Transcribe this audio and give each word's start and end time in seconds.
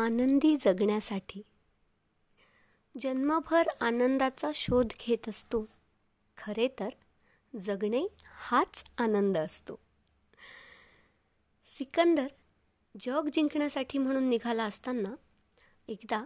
आनंदी 0.00 0.56
जगण्यासाठी. 0.56 1.42
जन्मभर 3.00 3.68
आनंदाचा 3.80 4.50
शोध 4.54 4.86
घेत 5.00 5.28
असतो. 5.28 5.64
खरे 6.36 6.68
तर 6.68 6.88
जगणे 7.60 8.06
हाच 8.24 8.84
आनंद 8.98 9.38
असतो. 9.38 9.78
सिकंदर 11.66 12.26
जग 13.00 13.28
जिंकण्यासाठी 13.32 13.98
म्हणून 13.98 14.28
निघाला 14.30 14.64
असताना 14.64 15.14
एकदा 15.88 16.24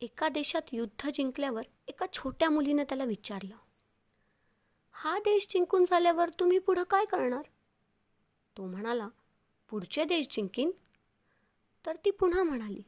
एका 0.00 0.28
देशात 0.28 0.62
युद्ध 0.72 1.10
जिंकल्यावर 1.14 1.62
एका 1.88 2.06
छोट्या 2.12 2.50
मुलीनं 2.50 2.82
त्याला 2.82 3.04
विचारलं 3.04 3.56
हा 4.92 5.18
देश 5.18 5.46
जिंकून 5.50 5.84
झाल्यावर 5.84 6.28
तुम्ही 6.28 6.58
पुढं 6.58 6.82
काय 6.82 7.04
करणार? 7.04 7.42
तो 8.56 8.66
म्हणाला 8.66 9.08
पुढचे 9.70 10.04
देश 10.04 10.26
जिंकीन 10.30 10.70
तर 11.86 11.96
ती 11.96 12.10
पुन्हा 12.10 12.42
म्हणाली 12.42 12.82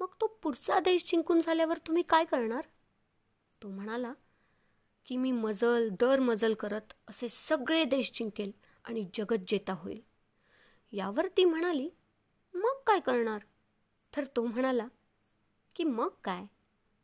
मग 0.00 0.06
तो 0.20 0.26
पुढचा 0.42 0.80
देश 0.80 1.10
जिंकून 1.10 1.40
झाल्यावर 1.40 1.78
तुम्ही 1.78 2.02
काय 2.02 2.24
करणार? 2.24 2.66
तो 3.62 3.68
म्हणाला 3.68 4.12
की 5.06 5.16
मी 5.16 5.32
मजल 5.32 5.88
दर 6.00 6.20
मजल 6.20 6.54
करत 6.54 6.92
असे 7.08 7.28
सगळे 7.28 7.84
देश 7.84 8.10
जिंकेल 8.14 8.50
आणि 8.84 9.04
जगत 9.14 9.44
जेता 9.48 9.72
होईल. 9.72 10.00
यावर 10.92 11.26
ती 11.36 11.44
म्हणाली 11.44 11.88
मग 12.54 12.82
काय 12.86 13.00
करणार? 13.00 13.38
तर 14.16 14.24
तो 14.24 14.44
म्हणाला 14.44 14.86
की 15.76 15.84
मग 15.84 16.08
काय? 16.24 16.44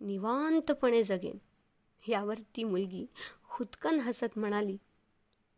निवांतपणे 0.00 1.02
जगेन. 1.02 1.38
यावर 2.08 2.38
ती 2.56 2.64
मुलगी 2.64 3.06
खुदकन 3.48 4.00
हसत 4.00 4.38
म्हणाली 4.38 4.76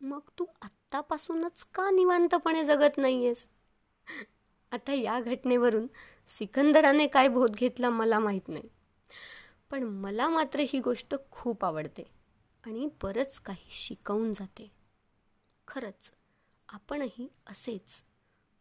मग 0.01 0.19
तू 0.39 0.45
आत्तापासूनच 0.61 1.63
का 1.63 1.89
निवांतपणे 1.89 2.63
जगत 2.63 2.97
नाहीयेस? 2.97 3.47
आता 4.71 4.93
या 4.93 5.19
घटनेवरून 5.19 5.87
सिकंदराने 6.29 7.07
काय 7.07 7.27
बोध 7.27 7.55
घेतला 7.55 7.89
मला 7.89 8.19
माहीत 8.19 8.47
नाही. 8.47 8.69
पण 9.71 9.83
मला 9.83 10.29
मात्र 10.29 10.59
ही 10.59 10.79
गोष्ट 10.79 11.15
खूप 11.31 11.65
आवडते 11.65 12.03
आणि 12.65 12.87
बरंच 13.03 13.39
काही 13.39 13.67
शिकवून 13.69 14.33
जाते. 14.33 14.71
खरंच 15.67 16.11
आपणही 16.69 17.27
असेच 17.47 18.01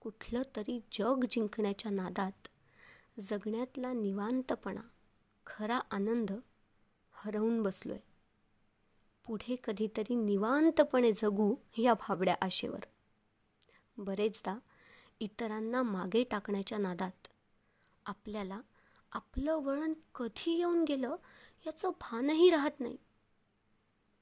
कुठलं 0.00 0.42
तरी 0.56 0.80
जग 0.92 1.24
जिंकण्याच्या 1.30 1.92
नादात 1.92 2.48
जगण्यातला 3.20 3.92
निवांतपणा 3.92 4.80
खरा 5.46 5.80
आनंद 5.90 6.32
हरवून 7.12 7.62
बसलोय. 7.62 7.98
पुढे 9.26 9.56
कधीतरी 9.64 10.14
निवांतपणे 10.14 11.12
जगू 11.12 11.54
या 11.78 11.94
भाबड्या 11.94 12.34
आशेवर. 12.42 12.84
बरेचदा 13.98 14.58
इतरांना 15.20 15.82
मागे 15.82 16.24
टाकण्याच्या 16.24 16.78
नादात. 16.78 17.28
आपल्याला 18.06 18.60
आपलं 19.12 19.54
वळण 19.54 19.92
कधी 20.14 20.58
येऊन 20.58 20.84
गेलं 20.84 21.16
याचं 21.66 21.90
भानही 22.00 22.50
राहत 22.50 22.80
नाही. 22.80 22.96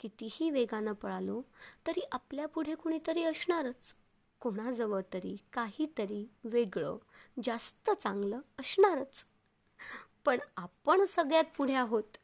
कितीही 0.00 0.50
वेगानं 0.50 0.92
पळालो 0.92 1.40
तरी 1.86 2.00
आपल्या 2.12 2.46
पुढे 2.46 2.74
कुणीतरी 2.74 3.24
असणारच. 3.24 3.94
कोणाजवळ 4.40 5.00
तरी 5.12 5.36
काहीतरी 5.52 6.28
वेगळं 6.44 6.96
जास्त 7.44 7.90
चांगलं 7.90 8.40
असणारच. 8.58 9.24
पण 10.24 10.38
आपण 10.56 11.04
सगळ्यात 11.04 11.44
पुढे 11.56 11.74
आहोत 11.74 12.16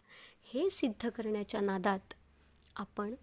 हे 0.52 0.70
सिद्ध 0.70 1.08
करण्याच्या 1.08 1.60
नादात. 1.60 2.14
आपण 2.76 3.14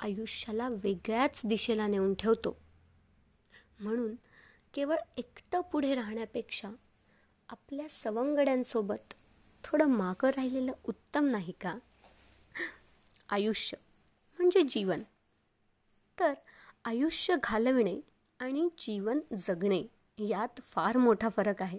आयुष्याला 0.00 0.68
वेगळ्याच 0.68 1.40
दिशेला 1.44 1.86
नेऊन 1.86 2.14
ठेवतो. 2.14 2.56
म्हणून 3.80 4.14
केवळ 4.74 4.96
एकटं 5.16 5.60
पुढे 5.60 5.94
राहण्यापेक्षा 5.94 6.70
आपल्या 7.48 7.86
सवंगड्यांसोबत 7.90 9.14
थोडं 9.64 9.84
मागं 9.84 10.28
राहिलेलं 10.28 10.72
उत्तम 10.84 11.24
नाही 11.24 11.52
का? 11.60 11.74
आयुष्य 13.28 13.76
म्हणजे 14.38 14.62
जीवन. 14.62 15.02
तर 16.20 16.34
आयुष्य 16.84 17.36
घालविणे 17.44 18.00
आणि 18.38 18.68
जीवन 18.78 19.20
जगणे 19.38 19.82
यात 20.18 20.60
फार 20.60 20.96
मोठा 20.96 21.28
फरक 21.28 21.62
आहे. 21.62 21.78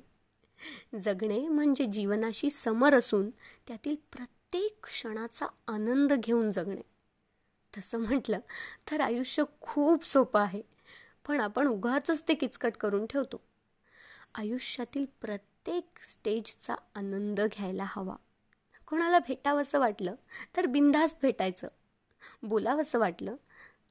जगणे 1.00 1.48
म्हणजे 1.48 1.86
जीवनाशी 1.86 2.50
समर 2.50 2.96
असून 2.96 3.30
त्यातील 3.68 3.96
प्रत्येक 3.96 4.78
क्षणाचा 4.84 5.46
आनंद 5.68 6.14
घेऊन 6.14 6.52
जगणे. 6.52 6.82
तसं 7.78 7.98
म्हटलं 7.98 8.40
तर 8.92 9.02
आयुष्य 9.02 9.44
खूप 9.62 10.06
सोपं 10.06 10.40
आहे. 10.40 10.62
पण 11.26 11.40
आपण 11.40 11.68
उगाच 11.68 12.24
ते 12.28 12.34
किचकट 12.34 12.78
करून 12.78 13.06
ठेवतो. 13.06 13.42
आयुष्यातील 14.36 15.06
प्रत्येक 15.22 16.04
स्टेजचा 16.04 16.76
आनंद 16.96 17.40
घ्यायला 17.42 17.84
हवा. 17.88 18.16
कोणाला 18.88 19.20
भेटावंसं 19.20 19.80
वाटलं 19.80 20.16
तर 20.56 20.66
बिंधास्त 20.66 21.18
भेटायचं. 21.22 21.68
बोलावंसं 22.44 23.00
वाटलं 23.00 23.36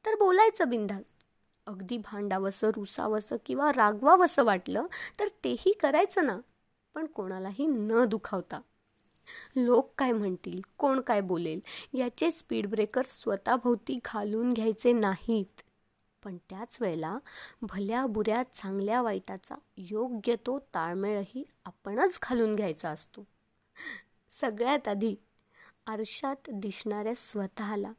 तर 0.05 0.15
बोलायचं 0.15 0.69
बिंधास्त 0.69 1.13
अगदी 1.67 1.97
भांडावंसं 1.99 2.71
रुसावंसं 2.77 3.37
किंवा 3.47 3.71
रागवावंसं 3.73 4.45
वाटलं 4.45 4.87
तर 5.21 5.29
तेही 5.45 5.73
करायचं 5.73 6.27
ना. 6.27 6.39
पण 6.95 7.07
कोणालाही 7.07 7.67
न 7.67 8.05
दुखावता. 8.05 8.61
लोक 9.57 9.91
काय 9.99 10.13
म्हणतील 10.13 10.61
कोण 10.79 11.01
काय 11.01 11.21
बोलेल 11.21 11.61
याचे 11.95 12.31
स्पीड 12.31 12.67
ब्रेकर 12.67 13.03
स्वतःभोवती 13.03 13.99
घालून 14.05 14.53
घ्यायचे 14.53 14.93
नाहीत. 14.93 15.63
पण 16.25 16.37
त्याच 16.51 16.77
वेळेला 16.81 17.19
भल्या 17.63 18.07
बुऱ्या 18.07 18.43
चांगल्या 18.43 19.03
वाईटाचा 19.03 19.55
योग्य 19.77 20.35
तो 20.47 20.59
ताळमेळही 20.75 21.45
आपणच 21.65 22.19
घालून 22.23 22.55
घ्यायचा 22.55 22.91
असतो. 22.91 23.25
सगळ्यात 24.31 24.89
आधी 24.89 25.15
आरशात 25.87 26.51
दिसणाऱ्या 26.53 27.15
स्वतःला 27.17 27.93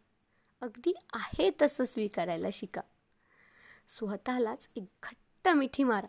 अगदी 0.62 0.94
आहे 1.14 1.50
तसं 1.62 1.86
स्वीकारायला 1.86 2.48
शिका. 2.54 2.82
स्वतःलाच 3.90 4.68
एक 4.76 4.86
घट्ट 5.04 5.48
मिठी 5.48 5.84
मारा. 5.84 6.08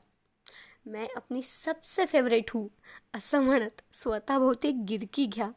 मैं 0.86 1.06
अपनी 1.16 1.40
सबसे 1.42 2.04
फेवरेट 2.06 2.50
हूँ 2.50 2.68
असं 3.14 3.40
म्हणत 3.40 3.80
स्वतःभोवती 3.94 4.70
गिरकी 4.88 5.26
घ्या 5.26 5.50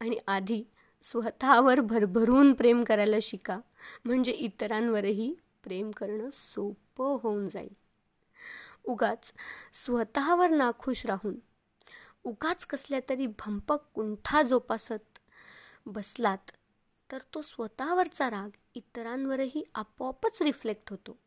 आणि 0.00 0.16
आधी 0.26 0.62
स्वतःवर 1.02 1.80
भरभरून 1.80 2.52
प्रेम 2.52 2.84
करायला 2.84 3.16
शिका. 3.22 3.58
म्हणजे 4.04 4.32
इतरांवरही 4.32 5.34
प्रेम 5.64 5.90
करणं 5.90 6.30
सोपं 6.32 7.18
होऊन 7.22 7.48
जाईल. 7.48 7.74
उगाच 8.84 9.32
स्वतःवर 9.72 10.50
नाखुश 10.50 11.06
राहून 11.06 11.34
उगाच 12.24 12.66
कसल्या 12.66 13.00
तरी 13.08 13.26
भंपक 13.26 13.78
कुंठा 13.94 14.42
जोपासत 14.42 15.18
बसलात 15.86 16.50
तर 17.12 17.18
तो 17.34 17.42
स्वतःवरचा 17.42 18.30
राग 18.30 18.48
इतरांवरही 18.74 19.64
आपोआपच 19.74 20.42
रिफ्लेक्ट 20.42 20.90
होतो. 20.90 21.18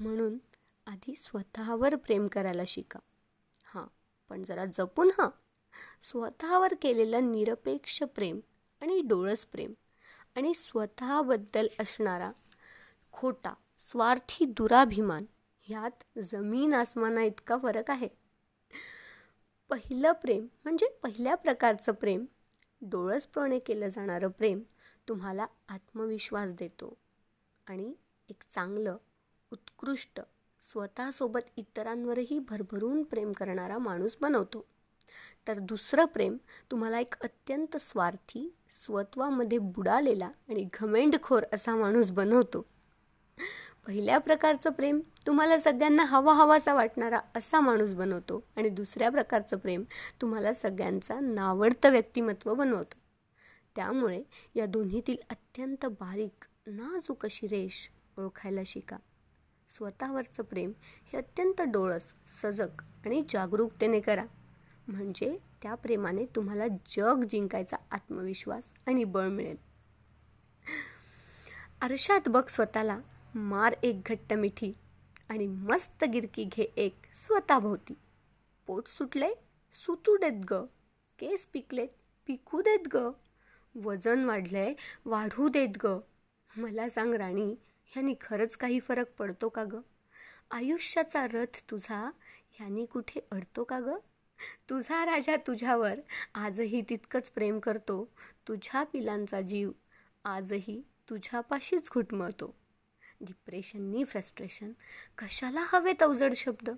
म्हणून 0.00 0.38
आधी 0.86 1.14
स्वतःवर 1.16 1.94
प्रेम 1.94 2.28
करायला 2.28 2.62
शिका. 2.66 2.98
हां 3.64 3.86
पण 4.28 4.44
जरा 4.44 4.64
जपून 4.64 5.08
हां. 5.08 5.28
स्वतःवर 6.02 6.74
केलेलं 6.82 7.32
निरपेक्ष 7.32 8.02
प्रेम 8.02 8.38
आणि 8.80 9.00
डोळस 9.00 9.44
प्रेम 9.44 9.72
आणि 10.36 10.54
स्वतःबद्दल 10.54 11.66
असणारा 11.80 12.30
खोटा 13.22 13.54
स्वार्थी 13.78 14.44
दुराभिमान 14.44 15.24
ह्यात 15.62 16.18
जमीन 16.18 16.74
आसमाना 16.74 17.22
इतका 17.22 17.56
फरक 17.62 17.90
आहे. 17.90 18.08
पहिलं 19.68 20.12
प्रेम 20.12 20.46
म्हणजे 20.64 20.86
पहिल्या 21.02 21.34
प्रकारचं 21.34 21.92
प्रेम. 21.92 22.24
डोळसपणे 22.82 23.58
केलं 23.58 23.88
जाणारं 23.88 24.28
प्रेम 24.28 24.60
तुम्हाला 25.08 25.46
आत्मविश्वास 25.68 26.52
देतो. 26.52 26.96
आणि 27.66 27.94
एक 28.28 28.42
चांगलं 28.54 28.96
उत्कृष्ट 29.52 30.20
स्वतःसोबत 30.72 31.40
इतरांवरही 31.56 32.38
भरभरून 32.38 33.02
प्रेम 33.02 33.32
करणारा 33.32 33.78
माणूस 33.78 34.16
बनवतो. 34.20 34.64
तर 35.48 35.58
दुसरं 35.58 36.04
प्रेम 36.04 36.36
तुम्हाला 36.70 36.98
एक 36.98 37.14
अत्यंत 37.20 37.76
स्वार्थी 37.76 38.54
स्वत्वामध्ये 38.84 39.58
बुडालेला 39.58 40.30
आणि 40.48 40.68
घमेंडखोर 40.72 41.42
असा 41.52 41.76
माणूस 41.76 42.10
बनवतो. 42.10 42.71
पहिल्या 43.86 44.18
प्रकारचं 44.18 44.70
प्रेम 44.70 45.00
तुम्हाला 45.26 45.58
सगळ्यांना 45.58 46.04
हवा 46.04 46.34
हवासा 46.34 46.74
वाटणारा 46.74 47.20
असा 47.36 47.60
माणूस 47.60 47.92
बनवतो 47.92 48.44
आणि 48.56 48.68
दुसऱ्या 48.68 49.10
प्रकारचं 49.10 49.56
प्रेम 49.56 49.82
तुम्हाला 50.20 50.54
सगळ्यांचा 50.54 51.20
नावडतं 51.20 51.90
व्यक्तिमत्व 51.90 52.54
बनवतं. 52.54 52.94
त्यामुळे 53.76 54.22
या 54.54 54.66
दोन्हीतील 54.66 55.16
अत्यंत 55.30 55.86
बारीक 55.86 56.44
नाजूक 56.66 57.24
अशी 57.24 57.46
रेष 57.46 57.74
ओळखायला 58.18 58.60
शिका. 58.66 58.96
स्वतःवरचं 59.70 60.42
प्रेम 60.42 60.72
हे 61.12 61.18
अत्यंत 61.18 61.62
डोळस 61.62 62.12
सजग 62.42 62.82
आणि 63.04 63.22
जागरूकतेने 63.28 64.00
करा. 64.00 64.24
म्हणजे 64.88 65.38
त्या 65.62 65.74
प्रेमाने 65.74 66.24
तुम्हाला 66.24 66.68
जग 66.68 67.22
जिंकायचा 67.30 67.76
आत्मविश्वास 67.90 68.72
आणि 68.86 69.04
बळ 69.04 69.28
मिळेल. 69.28 69.56
आरशात 71.80 72.28
बघ 72.28 72.48
स्वतःला 72.48 72.98
मार 73.34 73.74
एक 73.82 74.00
घट्ट 74.06 74.32
मिठी 74.32 74.72
आणि 75.28 75.46
मस्त 75.46 76.04
गिरकी 76.04 76.44
घे 76.44 76.62
एक 76.76 76.94
स्वतःभोवती. 77.16 77.94
पोट 78.66 78.86
सुटले 78.86 79.30
सुतू 79.72 80.16
देत 80.16 80.44
ग. 80.50 80.54
केस 81.18 81.46
पिकलेत 81.46 81.88
पिकू 82.26 82.60
देत 82.60 82.88
ग. 82.94 83.10
वजन 83.84 84.24
वाढलंय 84.24 84.74
वाढू 85.04 85.48
देत 85.48 85.68
ग. 85.84 85.98
मला 86.56 86.88
सांग 86.88 87.14
राणी 87.14 87.54
ह्यानी 87.86 88.14
खरंच 88.20 88.56
काही 88.56 88.80
फरक 88.80 89.14
पडतो 89.18 89.48
का 89.48 89.64
ग? 89.64 89.80
आयुष्याचा 90.50 91.26
रथ 91.26 91.70
तुझा 91.70 92.10
ह्यानी 92.52 92.86
कुठे 92.86 93.20
अडतो 93.30 93.64
का 93.64 93.80
ग? 93.80 93.88
तुझा 94.70 95.04
राजा 95.06 95.36
तुझ्यावर 95.36 96.00
आजही 96.34 96.82
तितकंच 96.88 97.30
प्रेम 97.30 97.58
करतो. 97.58 98.08
तुझ्या 98.48 98.82
पिलांचा 98.82 99.40
जीव 99.40 99.70
आजही 100.24 100.82
तुझ्यापाशीच 101.10 101.90
घुटमळतो. 101.94 102.61
डिप्रेशननी 103.22 104.04
फ्रस्ट्रेशन 104.04 104.72
कशाला 105.18 105.64
हवेत 105.66 106.02
अवजड 106.02 106.34
शब्द? 106.34 106.70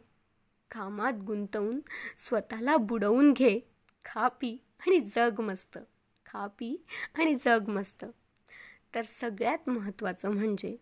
कामात 0.70 1.12
गुंतवून 1.12 1.80
स्वतःला 2.18 2.76
बुडवून 2.76 3.32
घे. 3.32 3.58
खा 4.04 4.28
पी 4.28 4.64
आणि 4.80 5.00
जग 5.00 5.40
मस्त. 5.40 5.78
खा 6.26 6.46
पी 6.46 6.84
आणि 7.14 7.34
जग 7.34 7.68
मस्त. 7.68 8.04
तर 8.94 9.02
सगळ्यात 9.02 9.68
महत्त्वाचं 9.68 10.28
म्हणजे 10.28 10.76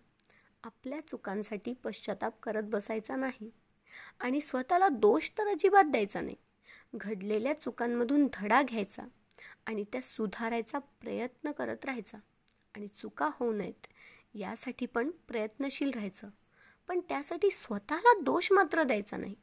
आपल्या 0.64 1.00
चुकांसाठी 1.00 1.72
पश्चाताप 1.72 2.40
करत 2.40 2.62
बसायचा 2.62 3.16
नाही. 3.16 3.50
आणि 4.20 4.40
स्वतःला 4.40 4.88
दोष 4.88 5.30
तर 5.30 5.48
अजिबात 5.48 5.84
द्यायचा 5.84 6.20
नाही. 6.20 6.36
घडलेल्या 6.94 7.60
चुकांमधून 7.60 8.28
धडा 8.32 8.62
घ्यायचा 8.62 9.02
आणि 9.66 9.84
त्या 9.92 10.00
सुधारायचा 10.00 10.78
प्रयत्न 10.78 11.50
करत 11.50 11.84
राहायचा. 11.84 12.18
आणि 12.74 12.86
चुका 12.86 13.30
होऊ 13.32 13.52
नयेत. 13.52 13.86
यासाठी 14.34 14.86
पण 14.86 15.10
प्रयत्नशील 15.28 15.90
राहायचं. 15.90 16.28
पण 16.88 17.00
त्यासाठी 17.00 17.50
स्वतःला 17.50 18.20
दोष 18.20 18.52
मात्र 18.52 18.82
द्यायचा 18.82 19.16
नाही. 19.16 19.34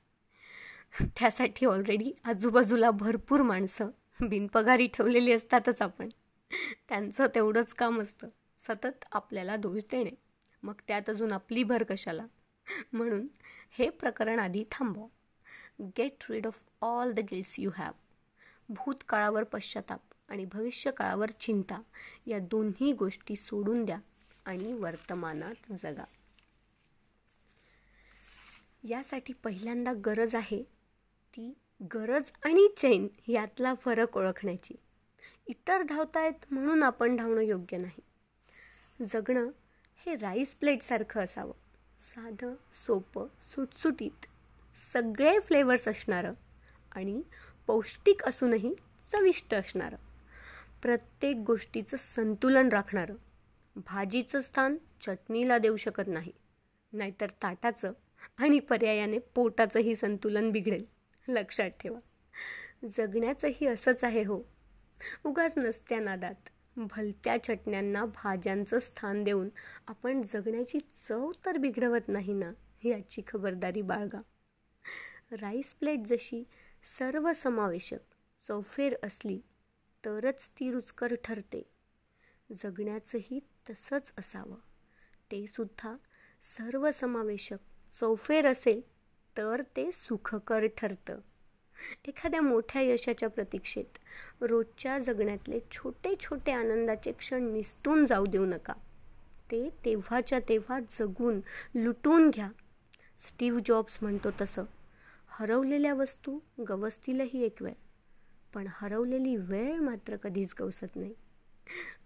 त्यासाठी 1.01 1.65
ऑलरेडी 1.65 2.11
आजूबाजूला 2.23 2.91
भरपूर 2.91 3.41
माणसं 3.41 3.87
बिनपगारी 4.21 4.87
ठेवलेली 4.87 5.31
असतातच 5.31 5.81
आपण. 5.81 6.09
त्यांचं 6.89 7.27
तेवढंच 7.35 7.73
काम 7.73 8.01
असतं. 8.01 8.27
सतत 8.59 9.05
आपल्याला 9.11 9.55
दोष 9.55 9.81
देणे. 9.91 10.11
मग 10.63 10.73
त्यात 10.87 11.09
अजून 11.09 11.31
आपली 11.31 11.63
भर 11.63 11.83
कशाला? 11.83 12.25
म्हणून 12.93 13.27
हे 13.71 13.89
प्रकरण 13.89 14.39
आधी 14.39 14.63
थांबवा. 14.71 15.05
Get 15.97 16.11
rid 16.29 16.47
of 16.47 16.63
all 16.81 17.11
the 17.11 17.19
guilts 17.19 17.55
you 17.57 17.71
have 17.77 17.91
भूतकाळावर 18.69 19.43
पश्चाताप 19.43 19.99
आणि 20.29 20.45
भविष्यकाळावर 20.45 21.29
चिंता 21.29 21.81
या 22.27 22.39
दोन्ही 22.39 22.93
गोष्टी 22.93 23.35
सोडून 23.35 23.85
द्या. 23.85 23.99
आणि 24.49 24.73
वर्तमानात 24.73 25.73
जगा. 25.83 26.03
यासाठी 28.83 29.33
पहिल्यांदा 29.33 29.93
गरज 29.93 30.35
आहे 30.35 30.63
ती 31.33 31.57
गरज 31.93 32.31
आणि 32.45 32.67
चैन 32.77 33.07
यातला 33.27 33.73
फरक 33.73 34.17
ओळखण्याची. 34.17 34.75
इतर 35.47 35.83
धावतायत 35.83 36.33
म्हणून 36.51 36.83
आपण 36.83 37.15
धावणं 37.15 37.41
योग्य 37.41 37.77
नाही. 37.77 38.01
जगणं 39.05 39.49
हे 40.05 40.15
राईस 40.15 40.55
प्लेटसारखं 40.55 41.23
असावं. 41.23 41.53
साधं 42.01 42.53
सोपं 42.73 43.27
सुटसुटीत 43.41 44.25
सगळे 44.93 45.39
फ्लेवर्स 45.39 45.87
असणारं 45.87 46.33
आणि 46.91 47.21
पौष्टिक 47.67 48.23
असूनही 48.23 48.73
चविष्ट 49.11 49.53
असणारं. 49.53 49.97
प्रत्येक 50.81 51.35
गोष्टीचं 51.35 51.97
संतुलन 51.97 52.69
राखणारं. 52.69 53.15
भाजीचं 53.75 54.41
स्थान 54.41 54.75
चटणीला 55.01 55.57
देऊ 55.57 55.75
शकत 55.75 56.07
नाही. 56.07 56.31
नाहीतर 56.93 57.29
ताटाचं 57.29 57.91
आणि 58.37 58.59
पर्यायाने 58.59 59.19
पोटाचंही 59.19 59.95
संतुलन 59.95 60.51
बिघडेल. 60.51 60.85
लक्षात 61.27 61.69
ठेवा. 61.69 61.99
जगण्याचंही 62.97 63.67
असंच 63.67 64.03
आहे 64.03 64.23
हो. 64.23 64.41
उगाच 65.23 65.57
नसत्या 65.57 65.99
नादात. 65.99 66.49
भलत्या 66.77 67.43
चटण्यांना 67.43 68.05
भाज्यांचं 68.05 68.79
स्थान 68.79 69.23
देऊन 69.23 69.49
आपण 69.87 70.21
जगण्याची 70.21 70.79
चव 71.07 71.31
तर 71.45 71.57
बिघडवत 71.57 72.07
नाही 72.07 72.33
ना 72.33 72.51
याची 72.83 73.21
खबरदारी 73.27 73.81
बाळगा. 73.81 74.21
राईस 75.31 75.73
प्लेट 75.73 75.99
जशी 76.07 76.43
सर्वसमावेशक 76.99 77.99
चौफेर 78.47 78.95
असली 79.03 79.39
तरच 80.05 80.49
ती 80.49 80.71
रुचकर 80.71 81.15
ठरते. 81.23 81.63
जगण्याचंही 82.57 83.39
तसंच 83.69 84.13
असावं. 84.17 84.55
ते 85.31 85.47
सुद्धा 85.47 85.95
सर्वसमावेशक 86.43 87.57
चौफेर 87.99 88.47
असेल 88.47 88.81
तर 89.37 89.61
ते 89.61 89.91
सुखकर 89.91 90.65
ठरतं. 90.77 91.19
एखाद्या 92.05 92.41
मोठ्या 92.41 92.81
यशाच्या 92.81 93.29
प्रतीक्षेत 93.29 93.97
रोजच्या 94.41 94.99
जगण्यातले 94.99 95.59
छोटे 95.71 96.15
छोटे 96.19 96.51
आनंदाचे 96.51 97.11
क्षण 97.11 97.43
निसटून 97.43 98.05
जाऊ 98.05 98.25
देऊ 98.25 98.45
नका. 98.45 98.73
ते 99.51 99.69
तेव्हाच्या 99.85 100.39
तेव्हा 100.49 100.79
जगून 100.79 101.39
लुटून 101.75 102.29
घ्या. 102.29 102.49
स्टीव्ह 103.27 103.59
जॉब्स 103.65 103.97
म्हणतो 104.01 104.29
तसं. 104.41 104.63
हरवलेल्या 105.27 105.93
वस्तू 105.93 106.39
गवसतीलही 106.69 107.43
एक 107.43 107.61
वेळ 107.61 107.73
पण 108.53 108.67
हरवलेली 108.69 109.35
वेळ 109.35 109.79
मात्र 109.79 110.15
कधीच 110.15 110.53
गवसत 110.59 110.95
नाही. 110.95 111.13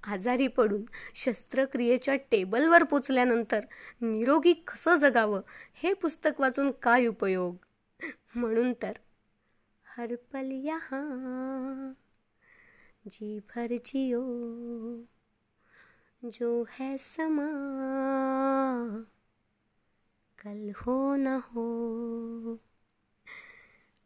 आजारी 0.04 0.48
पडून 0.48 0.84
शस्त्रक्रियेच्या 1.16 2.16
टेबलवर 2.16 2.84
पोचल्यानंतर 2.84 3.66
निरोगी 4.02 4.54
कसं 4.54 4.96
जगावं 4.96 5.42
हे 5.74 5.94
पुस्तक 5.94 6.42
वाचून 6.42 6.72
काय 6.72 7.06
उपयोग? 7.08 7.56
म्हणून 8.36 8.74
तर 8.82 8.92
हरपल 9.86 10.52
यहाँ 10.52 11.94
जी 13.12 13.40
भर 13.40 13.76
जियो 13.86 14.22
जो 16.24 16.64
है 16.70 16.96
समा 17.00 17.48
कल 20.44 20.72
हो 20.76 21.16
न 21.16 21.28
हो। 21.28 21.66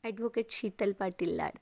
ॲडव्होकेट 0.03 0.45
शीतल 0.49 0.91
पाटील 0.91 1.35
लाड. 1.35 1.57